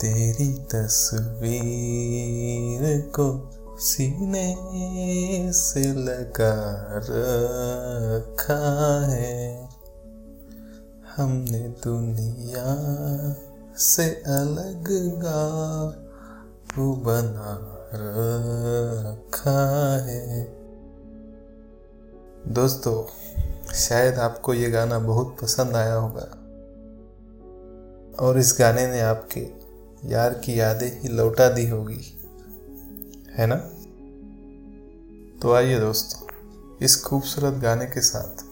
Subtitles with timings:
[0.00, 4.56] तेरी तस्वीर को सीने
[5.52, 9.68] से लगा रखा है।
[11.16, 12.76] हमने दुनिया
[13.76, 20.56] से अलग गाँव बना रखा है।
[22.48, 23.04] दोस्तों,
[23.74, 26.36] शायद आपको ये गाना बहुत पसंद आया होगा।
[28.26, 29.59] और इस गाने ने आपके
[30.04, 32.18] यार की यादें ही लौटा दी होगी।
[33.30, 33.56] है ना?
[35.42, 36.26] तो आइए दोस्तों,
[36.82, 38.44] इस खूबसूरत गाने के साथ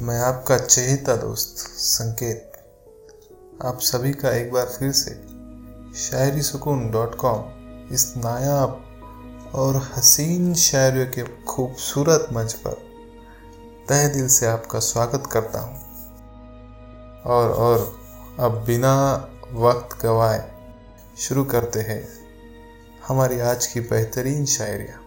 [0.00, 2.52] मैं आपका चहेता दोस्त, संकेत,
[3.64, 5.10] आप सभी का एक बार फिर से
[5.94, 7.44] शायरी सुकून डॉट कॉम,
[7.92, 8.84] इस नायाब
[9.54, 12.72] और हसीन शायरियों के खूबसूरत मंच पर
[13.88, 15.82] तह दिल से आपका स्वागत करता हूँ।
[17.22, 18.00] और और,
[18.38, 20.52] अब बिना वक्त गवाए।
[21.18, 22.08] शुरू करते हैं
[23.08, 25.00] हमारी आज की बेहतरीन शायरियाँ।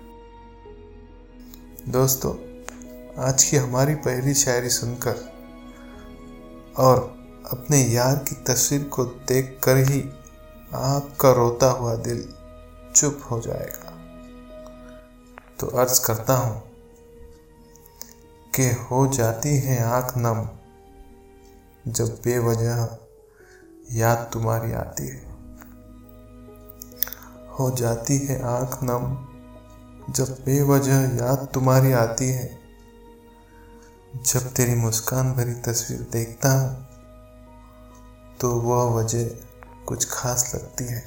[1.91, 2.33] दोस्तों,
[3.23, 5.15] आज की हमारी पहली शायरी सुनकर
[6.77, 6.99] और
[7.51, 10.01] अपने यार की तस्वीर को देखकर ही
[10.73, 12.33] आपका रोता हुआ दिल
[12.95, 13.91] चुप हो जाएगा।
[15.59, 16.61] तो अर्ज़ करता हूँ
[18.55, 20.49] कि हो जाती है आँख नम
[21.91, 22.97] जब बेवजह
[23.85, 25.23] याद तुम्हारी आती है।
[27.59, 29.05] हो जाती है आँख नम,
[30.13, 32.47] जब बेवजह याद तुम्हारी आती है।
[34.25, 36.85] जब तेरी मुस्कान भरी तस्वीर देखता हूँ
[38.39, 39.25] तो वह वजह
[39.85, 41.03] कुछ खास लगती है।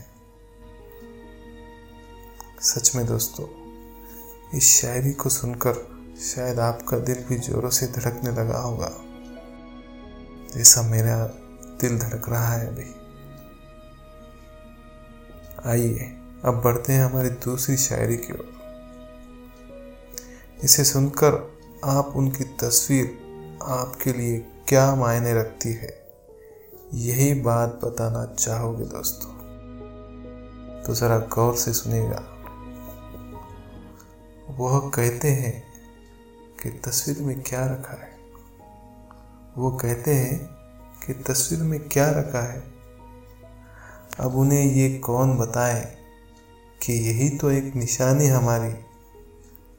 [2.63, 3.47] सच में दोस्तों,
[4.59, 5.75] इस शायरी को सुनकर
[6.25, 8.91] शायद आपका दिल भी जोरों से धड़कने लगा होगा।
[10.57, 11.17] जैसा मेरा
[11.81, 12.95] दिल धड़क रहा है अभी।
[15.67, 16.05] आइए,
[16.45, 18.57] अब बढ़ते हैं हमारी दूसरी शायरी की ओर।
[20.65, 21.35] इसे सुनकर
[21.85, 23.07] आप उनकी तस्वीर
[23.63, 24.39] आपके लिए
[24.69, 26.07] क्या मायने रखती है,
[26.95, 29.33] यही बात बताना चाहोगे दोस्तों।
[30.83, 32.25] तो ज़रा गौर से सुनेगा
[34.51, 35.63] वह कहते हैं
[36.63, 38.17] कि तस्वीर में क्या रखा है?
[39.59, 40.58] वो कहते हैं
[41.09, 42.63] कि तस्वीर में क्या रखा है?
[44.21, 45.97] अब उन्हें ये कौन बताए
[46.83, 48.75] कि यही तो एक निशानी हमारी,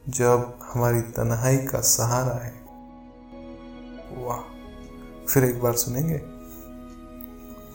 [0.08, 2.54] जो अब हमारी तन्हाई का सहारा है।
[4.24, 4.40] वाह,
[5.26, 6.16] फिर एक बार सुनेंगे?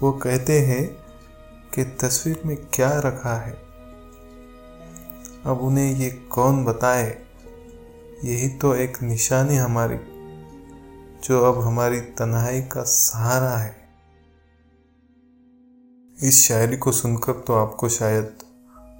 [0.01, 0.87] वो कहते हैं
[1.75, 3.53] कि तस्वीर में क्या रखा है।
[5.45, 7.25] अब उन्हें ये कौन बताए?
[8.23, 10.14] यही तो एक निशानी हमारी।
[11.25, 13.89] जो अब हमारी तन्हाई का सहारा है।
[16.23, 18.37] इस शायरी को सुनकर तो आपको शायद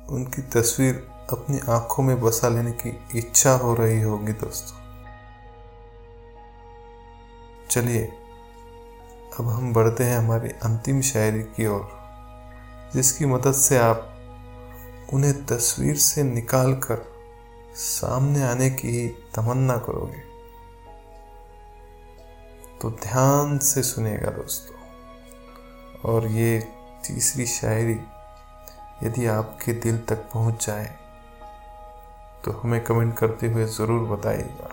[0.10, 0.96] उनकी तस्वीर
[1.32, 4.78] अपनी आँखों में बसा लेने की इच्छा हो रही होगी, दोस्तों।
[7.70, 8.12] चलिए,
[9.40, 11.90] अब हम बढ़ते हैं हमारी अंतिम शायरी की ओर,
[12.94, 14.12] जिसकी मदद से आप
[15.14, 17.06] उन्हें तस्वीर से निकाल कर
[17.76, 20.35] सामने आने की तमन्ना करोगे।
[22.82, 24.74] तो ध्यान से सुनेगा दोस्तों।
[26.06, 26.60] और ये
[27.08, 28.00] तीसरी शायरी
[29.04, 30.86] यदि आपके दिल तक पहुँच जाए
[32.46, 34.70] तो हमें कमेंट करते हुए ज़रूर बताइएगा।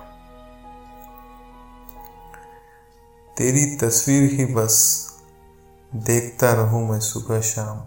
[3.37, 4.77] तेरी तस्वीर ही बस,
[5.93, 7.79] देखता रहूँ मैं सुबह शाम।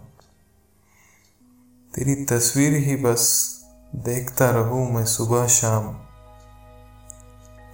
[1.92, 3.24] तेरी तस्वीर ही बस,
[3.92, 5.92] देखता रहूँ मैं सुबह शाम।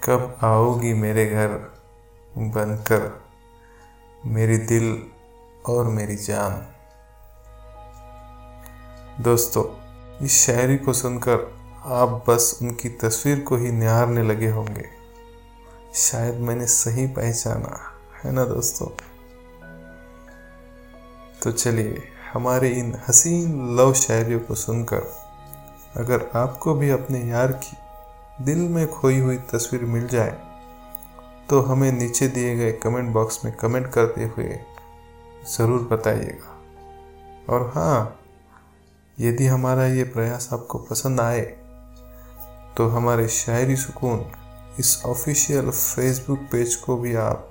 [0.04, 1.58] कब आओगी मेरे घर?
[2.38, 3.22] बनकर
[4.26, 5.06] मेरी दिल
[5.66, 6.66] और मेरी जान।
[9.22, 9.82] दोस्तों,
[10.24, 14.88] इस शायरी को सुनकर आप बस उनकी तस्वीर को ही निहारने लगे होंगे।
[15.94, 17.80] शायद मैंने सही पहचाना,
[18.24, 18.86] है ना दोस्तों?
[21.42, 25.02] तो चलिए, हमारे इन हसीन लव शायरियों को सुनकर
[25.96, 27.76] अगर आपको भी अपने यार की
[28.44, 30.51] दिल में खोई हुई तस्वीर मिल जाए
[31.50, 34.58] तो हमें नीचे दिए गए कमेंट बॉक्स में कमेंट करते हुए
[35.48, 36.50] ज़रूर बताइएगा।
[37.48, 38.18] और हाँ
[39.18, 41.40] यदि हमारा ये प्रयास आपको पसंद आए
[42.76, 44.24] तो हमारे शायरी सुकून
[44.80, 47.48] इस ऑफिशियल फेसबुक पेज को भी आप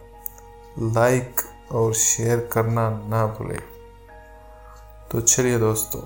[0.80, 1.42] लाइक
[1.72, 3.60] और शेयर करना ना भूलें।
[5.12, 6.02] तो चलिए दोस्तों,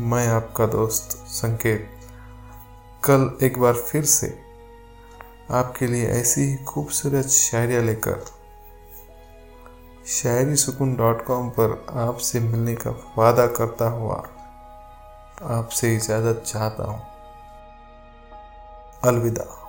[0.00, 1.90] मैं आपका दोस्त संकेत
[3.04, 4.26] कल एक बार फिर से
[5.50, 8.24] आपके लिए ऐसी ही खूबसूरत शायरिया लेकर।
[10.06, 14.16] शायरी सुकून डॉट कॉम पर आपसे मिलने का वादा करता हुआ
[15.42, 17.02] आपसे इजाज़त चाहता हूँ।
[19.04, 19.63] अलविदा।